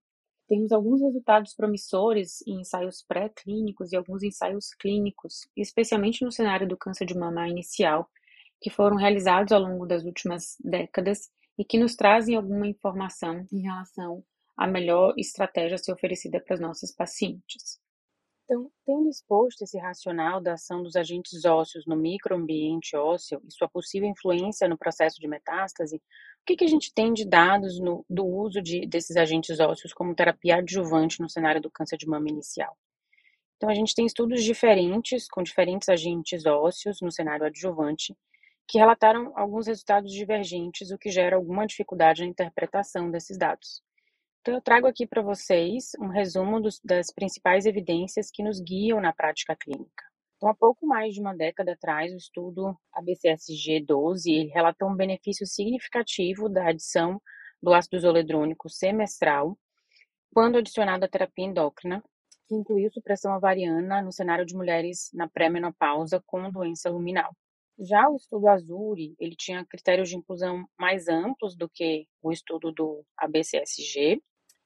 Temos 0.48 0.72
alguns 0.72 1.00
resultados 1.02 1.54
promissores 1.54 2.42
em 2.48 2.62
ensaios 2.62 3.04
pré-clínicos 3.08 3.92
e 3.92 3.96
alguns 3.96 4.24
ensaios 4.24 4.74
clínicos, 4.74 5.48
especialmente 5.56 6.26
no 6.26 6.32
cenário 6.32 6.68
do 6.68 6.76
câncer 6.76 7.06
de 7.06 7.16
mama 7.16 7.48
inicial, 7.48 8.10
que 8.60 8.70
foram 8.70 8.98
realizados 8.98 9.52
ao 9.52 9.62
longo 9.62 9.86
das 9.86 10.04
últimas 10.04 10.58
décadas 10.60 11.30
e 11.58 11.64
que 11.64 11.78
nos 11.78 11.96
trazem 11.96 12.36
alguma 12.36 12.68
informação 12.68 13.46
em 13.52 13.62
relação 13.62 14.24
à 14.58 14.66
melhor 14.66 15.14
estratégia 15.18 15.76
a 15.76 15.78
ser 15.78 15.94
oferecida 15.94 16.40
para 16.40 16.56
as 16.56 16.60
nossas 16.60 16.92
pacientes. 16.92 17.80
Então, 18.50 18.72
tendo 18.84 19.08
exposto 19.08 19.62
esse 19.62 19.78
racional 19.78 20.42
da 20.42 20.54
ação 20.54 20.82
dos 20.82 20.96
agentes 20.96 21.46
ósseos 21.46 21.86
no 21.86 21.96
microambiente 21.96 22.98
ósseo 22.98 23.40
e 23.48 23.52
sua 23.52 23.70
possível 23.70 24.10
influência 24.10 24.68
no 24.68 24.76
processo 24.76 25.22
de 25.22 25.28
metástase, 25.28 25.98
o 25.98 26.02
que, 26.48 26.56
que 26.56 26.64
a 26.64 26.68
gente 26.68 26.92
tem 26.92 27.14
de 27.14 27.28
dados 27.28 27.80
no, 27.80 28.04
do 28.10 28.26
uso 28.26 28.60
de, 28.60 28.88
desses 28.88 29.16
agentes 29.18 29.60
ósseos 29.60 29.94
como 29.94 30.16
terapia 30.16 30.56
adjuvante 30.56 31.22
no 31.22 31.30
cenário 31.30 31.62
do 31.62 31.70
câncer 31.70 31.96
de 31.96 32.08
mama 32.08 32.28
inicial? 32.28 32.76
Então, 33.58 33.70
a 33.70 33.76
gente 33.76 33.94
tem 33.94 34.08
estudos 34.08 34.44
diferentes, 34.44 35.28
com 35.30 35.44
diferentes 35.44 35.88
agentes 35.88 36.44
ósseos 36.48 37.02
no 37.04 37.12
cenário 37.12 37.46
adjuvante, 37.46 38.18
que 38.68 38.80
relataram 38.80 39.32
alguns 39.38 39.68
resultados 39.68 40.12
divergentes, 40.12 40.90
o 40.90 40.98
que 40.98 41.12
gera 41.12 41.36
alguma 41.36 41.68
dificuldade 41.68 42.24
na 42.24 42.28
interpretação 42.28 43.12
desses 43.12 43.38
dados. 43.38 43.84
Então, 44.42 44.54
eu 44.54 44.62
trago 44.62 44.88
aqui 44.88 45.06
para 45.06 45.22
vocês 45.22 45.92
um 46.00 46.08
resumo 46.08 46.62
dos, 46.62 46.80
das 46.84 47.12
principais 47.14 47.66
evidências 47.66 48.32
que 48.32 48.42
nos 48.42 48.62
guiam 48.62 49.02
na 49.02 49.12
prática 49.12 49.56
clínica. 49.56 50.04
Então, 50.38 50.50
há 50.50 50.56
pouco 50.56 50.88
mais 50.88 51.14
de 51.14 51.20
uma 51.20 51.36
década 51.36 51.74
atrás, 51.74 52.14
o 52.14 52.18
estudo 52.18 52.74
ABCSG12 52.96 54.28
ele 54.28 54.50
relatou 54.50 54.90
um 54.90 54.96
benefício 54.96 55.46
significativo 55.46 56.48
da 56.48 56.70
adição 56.70 57.22
do 57.62 57.74
ácido 57.74 58.00
zoledrônico 58.00 58.70
semestral 58.70 59.58
quando 60.34 60.58
adicionado 60.58 61.04
à 61.04 61.10
terapia 61.10 61.46
endócrina, 61.46 62.02
que 62.48 62.56
incluiu 62.56 62.90
supressão 62.92 63.36
ovariana 63.36 64.02
no 64.02 64.14
cenário 64.14 64.46
de 64.46 64.56
mulheres 64.56 65.10
na 65.14 65.28
pré-menopausa 65.28 66.24
com 66.26 66.50
doença 66.50 66.90
luminal. 66.90 67.36
Já 67.80 68.10
o 68.10 68.16
estudo 68.18 68.48
Azuri, 68.48 69.16
ele 69.20 69.36
tinha 69.36 69.66
critérios 69.66 70.10
de 70.10 70.18
inclusão 70.18 70.66
mais 70.78 71.08
amplos 71.08 71.56
do 71.56 71.70
que 71.70 72.08
o 72.22 72.32
estudo 72.32 72.72
do 72.72 73.06
ABCSG, 73.18 74.22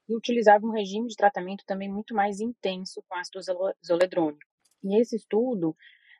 e 0.08 0.16
utilizava 0.16 0.66
um 0.66 0.70
regime 0.70 1.08
de 1.08 1.16
tratamento 1.16 1.64
também 1.66 1.88
muito 1.88 2.14
mais 2.14 2.40
intenso 2.40 3.02
com 3.08 3.16
ácido 3.16 3.40
zoledrônico. 3.84 4.44
E 4.82 5.00
esse 5.00 5.16
estudo, 5.16 5.76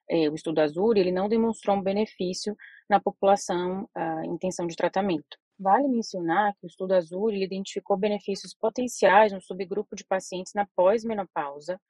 eh, 0.08 0.28
o 0.30 0.34
estudo 0.34 0.60
Azul, 0.60 0.96
ele 0.96 1.12
não 1.12 1.28
demonstrou 1.28 1.76
um 1.76 1.82
benefício 1.82 2.56
na 2.88 3.00
população 3.00 3.88
ah, 3.94 4.22
em 4.24 4.30
intenção 4.34 4.66
de 4.66 4.76
tratamento. 4.76 5.36
Vale 5.58 5.86
mencionar 5.86 6.54
que 6.54 6.66
o 6.66 6.68
estudo 6.68 6.92
Azul 6.92 7.30
identificou 7.30 7.96
benefícios 7.96 8.54
potenciais 8.54 9.32
no 9.32 9.40
subgrupo 9.40 9.94
de 9.94 10.04
pacientes 10.04 10.52
na 10.54 10.66
pós-menopausa, 10.74 11.80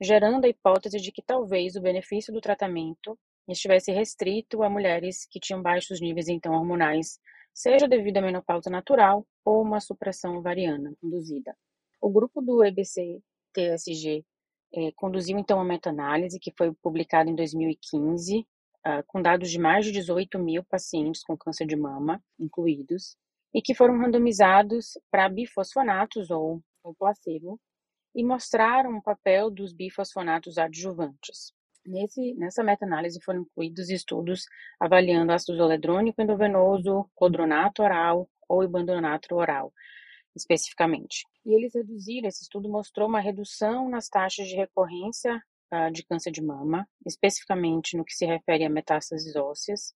gerando 0.00 0.44
a 0.44 0.48
hipótese 0.48 0.98
de 0.98 1.12
que 1.12 1.22
talvez 1.22 1.76
o 1.76 1.82
benefício 1.82 2.32
do 2.32 2.40
tratamento 2.40 3.18
estivesse 3.52 3.92
restrito 3.92 4.62
a 4.62 4.70
mulheres 4.70 5.26
que 5.30 5.40
tinham 5.40 5.62
baixos 5.62 6.00
níveis 6.00 6.28
então 6.28 6.52
hormonais 6.52 7.18
seja 7.52 7.88
devido 7.88 8.18
à 8.18 8.22
menopausa 8.22 8.70
natural 8.70 9.26
ou 9.44 9.62
uma 9.62 9.80
supressão 9.80 10.36
ovariana 10.36 10.94
induzida. 11.02 11.56
O 12.00 12.10
grupo 12.10 12.40
do 12.40 12.64
EBC-TSG 12.64 14.24
eh, 14.72 14.92
conduziu 14.96 15.38
então 15.38 15.58
uma 15.58 15.64
meta-análise 15.64 16.38
que 16.38 16.52
foi 16.56 16.72
publicada 16.74 17.28
em 17.28 17.34
2015, 17.34 18.38
uh, 18.38 18.44
ah, 18.84 19.02
com 19.06 19.20
dados 19.20 19.50
de 19.50 19.58
mais 19.58 19.84
de 19.84 19.92
18 19.92 20.38
mil 20.38 20.64
pacientes 20.64 21.22
com 21.24 21.36
câncer 21.36 21.66
de 21.66 21.76
mama 21.76 22.22
incluídos, 22.38 23.16
e 23.52 23.60
que 23.60 23.74
foram 23.74 23.98
randomizados 23.98 24.96
para 25.10 25.28
bifosfonatos 25.28 26.30
ou, 26.30 26.62
ou 26.84 26.94
placebo, 26.94 27.60
e 28.14 28.24
mostraram 28.24 28.96
o 28.96 29.02
papel 29.02 29.50
dos 29.50 29.72
bifosfonatos 29.72 30.56
adjuvantes. 30.56 31.52
Nesse, 31.86 32.34
nessa 32.34 32.62
meta-análise 32.62 33.20
foram 33.22 33.40
incluídos 33.40 33.88
estudos 33.88 34.44
avaliando 34.78 35.32
ácido 35.32 35.56
zoledrônico 35.56 36.20
endovenoso, 36.20 37.08
clodronato 37.16 37.82
oral 37.82 38.28
ou 38.48 38.62
ibandronato 38.62 39.34
oral, 39.34 39.72
especificamente. 40.36 41.24
E 41.44 41.54
eles 41.54 41.74
reduziram, 41.74 42.28
esse 42.28 42.42
estudo 42.42 42.68
mostrou 42.68 43.08
uma 43.08 43.20
redução 43.20 43.88
nas 43.88 44.08
taxas 44.08 44.46
de 44.46 44.56
recorrência 44.56 45.42
uh, 45.72 45.90
de 45.90 46.04
câncer 46.04 46.30
de 46.30 46.42
mama, 46.42 46.86
especificamente 47.06 47.96
no 47.96 48.04
que 48.04 48.14
se 48.14 48.26
refere 48.26 48.64
a 48.64 48.70
metástases 48.70 49.34
ósseas, 49.36 49.94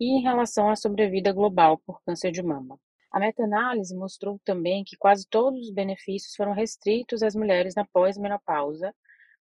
e 0.00 0.18
em 0.18 0.22
relação 0.22 0.68
à 0.68 0.76
sobrevida 0.76 1.32
global 1.32 1.78
por 1.86 2.02
câncer 2.02 2.32
de 2.32 2.42
mama. 2.42 2.78
A 3.12 3.18
meta-análise 3.18 3.94
mostrou 3.94 4.40
também 4.44 4.84
que 4.84 4.96
quase 4.96 5.26
todos 5.28 5.60
os 5.60 5.72
benefícios 5.72 6.34
foram 6.34 6.52
restritos 6.52 7.22
às 7.22 7.34
mulheres 7.34 7.74
na 7.74 7.84
pós-menopausa, 7.84 8.94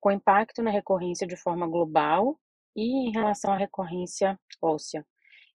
com 0.06 0.12
impacto 0.12 0.62
na 0.62 0.70
recorrência 0.70 1.26
de 1.26 1.34
forma 1.34 1.66
global 1.66 2.38
e 2.76 3.08
em 3.08 3.10
relação 3.10 3.52
à 3.52 3.56
recorrência 3.56 4.38
óssea, 4.62 5.04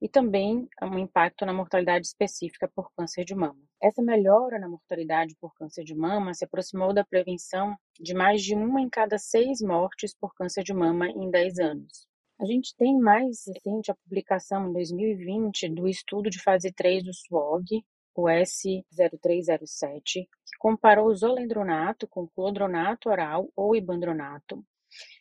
e 0.01 0.10
também 0.10 0.67
um 0.84 1.00
impacto 1.00 1.46
na 1.46 1.53
mortalidade 1.53 2.05
específica 2.05 2.70
por 2.75 2.91
câncer 2.91 3.24
de 3.24 3.34
mama. 3.34 3.63
Essa 3.81 4.01
melhora 4.01 4.60
na 4.60 4.67
mortalidade 4.67 5.38
por 5.39 5.53
câncer 5.55 5.86
de 5.86 5.96
mama 5.96 6.34
se 6.34 6.43
aproximou 6.43 6.93
da 6.93 7.05
prevenção 7.05 7.77
de 7.98 8.13
mais 8.13 8.43
de 8.43 8.53
uma 8.53 8.81
em 8.81 8.89
cada 8.89 9.17
seis 9.17 9.62
mortes 9.62 10.13
por 10.13 10.36
câncer 10.36 10.65
de 10.65 10.74
mama 10.74 11.08
em 11.08 11.31
10 11.31 11.60
anos. 11.60 12.05
A 12.38 12.43
gente 12.43 12.75
tem 12.75 13.00
mais 13.00 13.46
recente 13.48 13.89
a 13.89 13.96
publicação 13.96 14.67
em 14.67 14.74
2020 14.74 15.70
do 15.70 15.88
estudo 15.88 16.29
de 16.29 16.43
fase 16.43 16.74
3 16.74 17.05
do 17.05 17.13
SWOG, 17.13 17.86
o 18.15 18.24
S0307, 18.24 20.03
que 20.13 20.58
comparou 20.60 21.08
o 21.08 21.15
zolendronato 21.15 22.08
com 22.08 22.27
clodronato 22.27 23.10
oral 23.10 23.50
ou 23.56 23.75
ibandronato. 23.75 24.63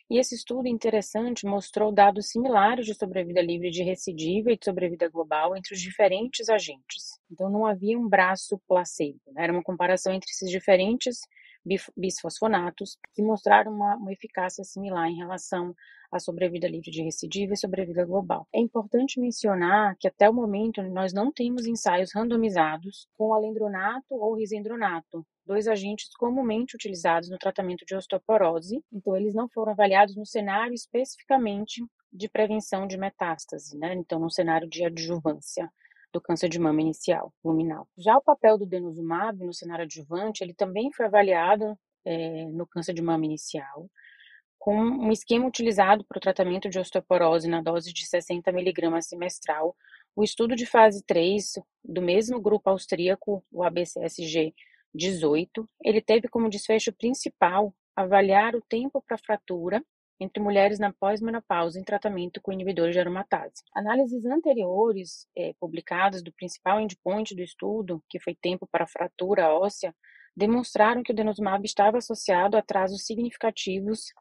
E 0.09 0.19
esse 0.19 0.35
estudo 0.35 0.67
interessante 0.67 1.45
mostrou 1.45 1.91
dados 1.91 2.29
similares 2.29 2.85
de 2.85 2.93
sobrevida 2.93 3.41
livre 3.41 3.71
de 3.71 3.81
recidiva 3.83 4.51
e 4.51 4.57
de 4.57 4.65
sobrevida 4.65 5.07
global 5.07 5.55
entre 5.55 5.73
os 5.73 5.79
diferentes 5.79 6.49
agentes. 6.49 7.17
Então 7.31 7.49
não 7.49 7.65
havia 7.65 7.97
um 7.97 8.09
braço 8.09 8.59
placebo, 8.67 9.21
né? 9.27 9.43
era 9.43 9.53
uma 9.53 9.63
comparação 9.63 10.13
entre 10.13 10.29
esses 10.29 10.49
diferentes 10.49 11.21
bisfosfonatos 11.95 12.97
que 13.13 13.21
mostraram 13.21 13.71
uma, 13.71 13.95
uma 13.95 14.11
eficácia 14.11 14.63
similar 14.63 15.07
em 15.07 15.17
relação 15.17 15.75
à 16.11 16.19
sobrevida 16.19 16.67
livre 16.67 16.91
de 16.91 17.03
recidiva 17.03 17.53
e 17.53 17.57
sobrevida 17.57 18.05
global. 18.05 18.47
É 18.53 18.59
importante 18.59 19.19
mencionar 19.19 19.95
que 19.97 20.07
até 20.07 20.29
o 20.29 20.33
momento 20.33 20.81
nós 20.83 21.13
não 21.13 21.31
temos 21.31 21.65
ensaios 21.65 22.13
randomizados 22.13 23.07
com 23.17 23.33
alendronato 23.33 24.13
ou 24.15 24.35
risendronato, 24.35 25.25
dois 25.45 25.67
agentes 25.67 26.09
comumente 26.15 26.75
utilizados 26.75 27.29
no 27.29 27.37
tratamento 27.37 27.85
de 27.85 27.95
osteoporose, 27.95 28.83
então 28.91 29.15
eles 29.15 29.33
não 29.33 29.47
foram 29.49 29.71
avaliados 29.71 30.15
no 30.15 30.25
cenário 30.25 30.73
especificamente 30.73 31.83
de 32.11 32.27
prevenção 32.27 32.85
de 32.85 32.97
metástase, 32.97 33.77
né? 33.77 33.93
Então, 33.93 34.19
no 34.19 34.29
cenário 34.29 34.67
de 34.67 34.83
adjuvância 34.83 35.71
do 36.13 36.21
câncer 36.21 36.49
de 36.49 36.59
mama 36.59 36.81
inicial, 36.81 37.33
luminal. 37.43 37.87
Já 37.97 38.17
o 38.17 38.21
papel 38.21 38.57
do 38.57 38.65
denosumab 38.65 39.43
no 39.45 39.53
cenário 39.53 39.85
adjuvante, 39.85 40.43
ele 40.43 40.53
também 40.53 40.91
foi 40.91 41.05
avaliado 41.05 41.77
é, 42.05 42.45
no 42.45 42.67
câncer 42.67 42.93
de 42.93 43.01
mama 43.01 43.25
inicial, 43.25 43.89
com 44.59 44.75
um 44.75 45.11
esquema 45.11 45.47
utilizado 45.47 46.03
para 46.03 46.17
o 46.17 46.21
tratamento 46.21 46.69
de 46.69 46.79
osteoporose 46.79 47.47
na 47.47 47.61
dose 47.61 47.91
de 47.91 48.05
60 48.05 48.51
mg 48.51 49.01
semestral. 49.01 49.75
O 50.15 50.23
estudo 50.23 50.55
de 50.55 50.65
fase 50.65 51.03
3 51.03 51.59
do 51.83 52.01
mesmo 52.01 52.39
grupo 52.39 52.69
austríaco, 52.69 53.43
o 53.51 53.63
ABCSG 53.63 54.53
18, 54.93 55.67
ele 55.83 56.01
teve 56.01 56.27
como 56.27 56.49
desfecho 56.49 56.91
principal 56.93 57.73
avaliar 57.95 58.55
o 58.55 58.61
tempo 58.61 59.01
para 59.01 59.17
fratura 59.17 59.83
entre 60.21 60.41
mulheres 60.41 60.77
na 60.77 60.93
pós-menopausa 60.93 61.79
em 61.79 61.83
tratamento 61.83 62.39
com 62.39 62.53
inibidores 62.53 62.93
de 62.93 62.99
aromatase. 62.99 63.63
Análises 63.73 64.23
anteriores 64.23 65.27
eh, 65.35 65.55
publicadas 65.59 66.21
do 66.21 66.31
principal 66.31 66.79
endpoint 66.79 67.33
do 67.33 67.41
estudo, 67.41 68.03
que 68.07 68.19
foi 68.19 68.35
tempo 68.35 68.67
para 68.71 68.85
fratura 68.85 69.51
óssea, 69.51 69.95
demonstraram 70.37 71.01
que 71.01 71.11
o 71.11 71.15
denosumab 71.15 71.65
estava 71.65 71.97
associado 71.97 72.55
a 72.55 72.59
atrasos 72.59 73.03
significativos 73.03 74.13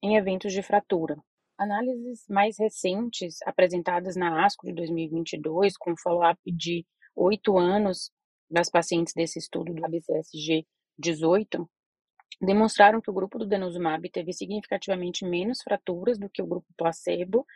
em 0.00 0.16
eventos 0.16 0.52
de 0.52 0.62
fratura. 0.62 1.16
Análises 1.58 2.24
mais 2.28 2.56
recentes, 2.56 3.38
apresentadas 3.44 4.14
na 4.14 4.46
ASCO 4.46 4.64
de 4.64 4.72
2022, 4.74 5.76
com 5.76 5.96
follow-up 5.96 6.40
de 6.46 6.86
oito 7.16 7.58
anos 7.58 8.12
das 8.48 8.70
pacientes 8.70 9.12
desse 9.12 9.40
estudo 9.40 9.74
do 9.74 9.84
ABCSG 9.84 10.64
18, 10.96 11.68
demonstraram 12.40 13.00
que 13.00 13.10
o 13.10 13.12
grupo 13.12 13.38
do 13.38 13.46
denosumab 13.46 14.08
teve 14.10 14.32
significativamente 14.32 15.24
menos 15.24 15.60
fraturas 15.62 16.18
do 16.18 16.28
que 16.28 16.42
o 16.42 16.46
grupo 16.46 16.66
placebo, 16.76 17.46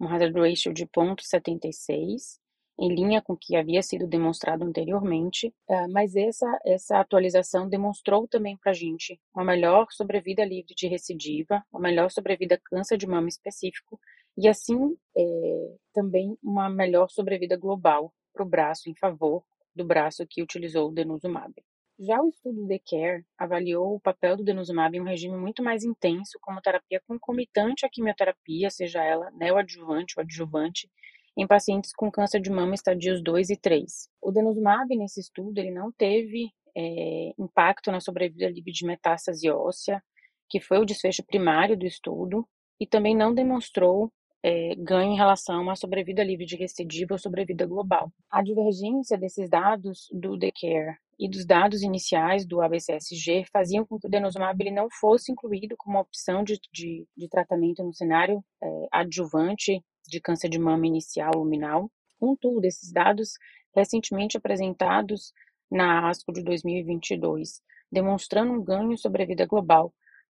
um 0.00 0.08
hazard 0.08 0.38
ratio 0.38 0.72
de 0.72 0.86
0,76, 0.86 2.40
em 2.78 2.94
linha 2.94 3.22
com 3.22 3.34
o 3.34 3.36
que 3.36 3.54
havia 3.54 3.82
sido 3.82 4.06
demonstrado 4.06 4.64
anteriormente, 4.64 5.54
é, 5.68 5.86
mas 5.88 6.16
essa, 6.16 6.46
essa 6.64 6.98
atualização 6.98 7.68
demonstrou 7.68 8.26
também 8.26 8.56
para 8.56 8.72
a 8.72 8.74
gente 8.74 9.20
uma 9.34 9.44
melhor 9.44 9.86
sobrevida 9.90 10.44
livre 10.44 10.74
de 10.74 10.88
recidiva, 10.88 11.62
uma 11.70 11.80
melhor 11.80 12.10
sobrevida 12.10 12.60
câncer 12.64 12.96
de 12.96 13.06
mama 13.06 13.28
específico, 13.28 14.00
e 14.36 14.48
assim 14.48 14.96
é, 15.16 15.76
também 15.92 16.36
uma 16.42 16.68
melhor 16.70 17.08
sobrevida 17.10 17.56
global 17.56 18.12
para 18.32 18.42
o 18.42 18.48
braço, 18.48 18.88
em 18.88 18.94
favor 18.94 19.44
do 19.74 19.84
braço 19.84 20.26
que 20.28 20.42
utilizou 20.42 20.88
o 20.88 20.92
denosumab. 20.92 21.52
Já 21.98 22.20
o 22.20 22.28
estudo 22.28 22.66
The 22.66 22.78
Care 22.78 23.24
avaliou 23.38 23.94
o 23.94 24.00
papel 24.00 24.36
do 24.36 24.44
denosumab 24.44 24.96
em 24.96 25.00
um 25.00 25.04
regime 25.04 25.36
muito 25.36 25.62
mais 25.62 25.84
intenso 25.84 26.38
como 26.40 26.60
terapia 26.60 27.00
concomitante 27.06 27.86
à 27.86 27.88
quimioterapia, 27.88 28.70
seja 28.70 29.04
ela 29.04 29.30
neoadjuvante 29.32 30.14
ou 30.16 30.22
adjuvante, 30.22 30.90
em 31.36 31.46
pacientes 31.46 31.92
com 31.94 32.10
câncer 32.10 32.40
de 32.40 32.50
mama 32.50 32.74
estadios 32.74 33.22
2 33.22 33.50
e 33.50 33.56
3. 33.56 34.08
O 34.20 34.32
denosumab, 34.32 34.94
nesse 34.96 35.20
estudo, 35.20 35.56
ele 35.58 35.70
não 35.70 35.92
teve 35.92 36.50
é, 36.76 37.32
impacto 37.38 37.92
na 37.92 38.00
sobrevida 38.00 38.48
livre 38.48 38.72
de 38.72 38.86
metástase 38.86 39.48
óssea, 39.50 40.02
que 40.48 40.60
foi 40.60 40.78
o 40.78 40.84
desfecho 40.84 41.24
primário 41.24 41.76
do 41.76 41.86
estudo, 41.86 42.46
e 42.80 42.86
também 42.86 43.16
não 43.16 43.32
demonstrou 43.32 44.12
é, 44.42 44.74
ganho 44.76 45.12
em 45.12 45.16
relação 45.16 45.70
à 45.70 45.76
sobrevida 45.76 46.24
livre 46.24 46.44
de 46.44 46.56
recidiva 46.56 47.14
ou 47.14 47.18
sobrevida 47.18 47.64
global. 47.66 48.12
A 48.30 48.42
divergência 48.42 49.16
desses 49.16 49.48
dados 49.48 50.08
do 50.12 50.36
DCARE 50.36 50.96
e 51.18 51.28
dos 51.28 51.46
dados 51.46 51.82
iniciais 51.82 52.44
do 52.44 52.60
ABCSG 52.60 53.44
faziam 53.52 53.86
com 53.86 53.98
que 53.98 54.08
o 54.08 54.10
denosumab 54.10 54.60
ele 54.60 54.74
não 54.74 54.88
fosse 54.90 55.30
incluído 55.30 55.76
como 55.76 56.00
opção 56.00 56.42
de, 56.42 56.58
de, 56.72 57.06
de 57.16 57.28
tratamento 57.28 57.84
no 57.84 57.94
cenário 57.94 58.42
é, 58.60 58.88
adjuvante 58.90 59.80
de 60.08 60.20
câncer 60.20 60.48
de 60.48 60.58
mama 60.58 60.86
inicial 60.86 61.32
luminal. 61.36 61.88
Contudo, 62.18 62.64
esses 62.64 62.92
dados 62.92 63.34
recentemente 63.74 64.36
apresentados 64.36 65.32
na 65.70 66.08
ASCO 66.08 66.32
de 66.32 66.42
2022, 66.42 67.62
demonstrando 67.90 68.52
um 68.52 68.62
ganho 68.62 68.98
sobre 68.98 69.22
a 69.22 69.26
vida 69.26 69.46
global, 69.46 69.92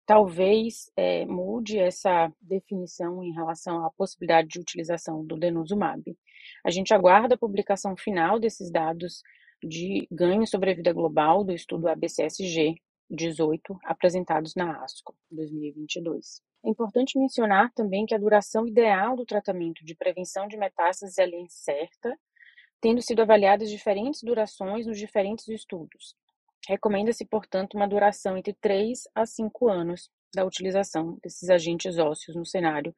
talvez 0.08 0.90
é, 0.96 1.26
mude 1.26 1.78
essa 1.78 2.32
definição 2.40 3.22
em 3.22 3.30
relação 3.30 3.84
à 3.84 3.90
possibilidade 3.90 4.48
de 4.48 4.58
utilização 4.58 5.22
do 5.22 5.36
denosumab. 5.36 6.02
A 6.64 6.70
gente 6.70 6.94
aguarda 6.94 7.34
a 7.34 7.38
publicação 7.38 7.94
final 7.94 8.40
desses 8.40 8.70
dados 8.70 9.22
de 9.62 10.08
ganho 10.10 10.46
sobre 10.46 10.70
a 10.70 10.74
vida 10.74 10.94
global 10.94 11.44
do 11.44 11.52
estudo 11.52 11.88
ABCSG 11.88 12.76
18 13.10 13.78
apresentados 13.84 14.54
na 14.54 14.82
ASCO 14.82 15.14
2022. 15.30 16.40
É 16.64 16.70
importante 16.70 17.18
mencionar 17.18 17.70
também 17.74 18.06
que 18.06 18.14
a 18.14 18.18
duração 18.18 18.66
ideal 18.66 19.14
do 19.14 19.26
tratamento 19.26 19.84
de 19.84 19.94
prevenção 19.94 20.48
de 20.48 20.56
metástases 20.56 21.18
é 21.18 21.28
incerta, 21.28 22.18
tendo 22.80 23.02
sido 23.02 23.20
avaliadas 23.20 23.68
diferentes 23.68 24.22
durações 24.22 24.86
nos 24.86 24.98
diferentes 24.98 25.46
estudos, 25.48 26.16
Recomenda-se, 26.68 27.24
portanto, 27.24 27.76
uma 27.78 27.88
duração 27.88 28.36
entre 28.36 28.52
3 28.52 29.08
a 29.14 29.24
5 29.24 29.70
anos 29.70 30.10
da 30.34 30.44
utilização 30.44 31.18
desses 31.22 31.48
agentes 31.48 31.96
ósseos 31.96 32.36
no 32.36 32.44
cenário 32.44 32.94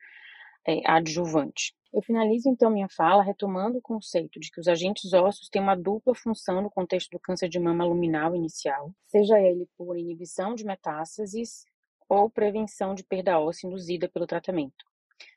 é, 0.67 0.81
adjuvante. 0.85 1.73
Eu 1.95 2.03
finalizo 2.03 2.49
então 2.49 2.69
minha 2.69 2.89
fala 2.89 3.23
retomando 3.23 3.79
o 3.79 3.81
conceito 3.81 4.41
de 4.41 4.51
que 4.51 4.59
os 4.59 4.67
agentes 4.67 5.13
ósseos 5.13 5.49
têm 5.49 5.63
uma 5.63 5.77
dupla 5.77 6.17
função 6.17 6.61
no 6.61 6.69
contexto 6.69 7.11
do 7.11 7.21
câncer 7.21 7.49
de 7.49 7.61
mama 7.61 7.85
luminal 7.85 8.35
inicial, 8.35 8.93
seja 9.07 9.39
ele 9.39 9.69
por 9.79 9.97
inibição 9.97 10.57
de 10.57 10.65
metástases 10.65 11.65
ou 12.09 12.29
prevenção 12.29 12.93
de 12.93 13.05
perda 13.05 13.39
óssea 13.39 13.69
induzida 13.69 14.09
pelo 14.09 14.27
tratamento, 14.27 14.85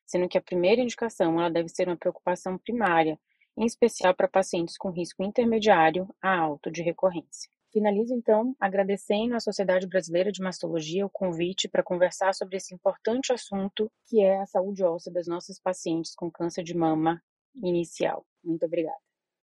sendo 0.08 0.28
que 0.28 0.40
a 0.40 0.42
primeira 0.42 0.82
indicação 0.82 1.40
ela 1.40 1.52
deve 1.52 1.70
ser 1.70 1.88
uma 1.88 1.98
preocupação 1.98 2.58
primária, 2.58 3.20
em 3.56 3.63
especial 3.63 4.16
para 4.16 4.28
pacientes 4.28 4.75
com 4.75 4.90
risco 4.90 5.22
intermediário 5.22 6.10
a 6.20 6.36
alto 6.36 6.72
de 6.72 6.82
recorrência. 6.82 7.52
Finalizo 7.74 8.13
então 8.13 8.56
agradecendo 8.60 9.36
à 9.36 9.39
Sociedade 9.39 9.88
Brasileira 9.88 10.32
de 10.32 10.44
Mastologia 10.44 11.08
o 11.08 11.10
convite 11.10 11.68
para 11.68 11.82
conversar 11.82 12.32
sobre 12.36 12.58
esse 12.58 12.72
importante 12.72 13.34
assunto 13.34 13.92
que 14.06 14.22
é 14.22 14.39
a 14.39 14.46
saúde 14.46 14.84
óssea 14.84 15.12
das 15.12 15.25
nossas 15.25 15.60
pacientes 15.60 16.13
com 16.15 16.30
câncer 16.30 16.63
de 16.63 16.77
mama 16.77 17.20
inicial. 17.56 18.27
Muito 18.44 18.63
obrigada. 18.63 19.12